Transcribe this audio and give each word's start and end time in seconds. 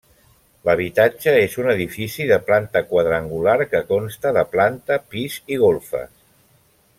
L'habitatge 0.67 1.33
és 1.41 1.57
un 1.63 1.69
edifici 1.73 2.25
de 2.31 2.39
planta 2.47 2.83
quadrangular 2.93 3.57
que 3.75 3.83
consta 3.93 4.33
de 4.39 4.45
planta, 4.57 4.99
pis 5.13 5.37
i 5.57 5.61
golfes. 5.67 6.11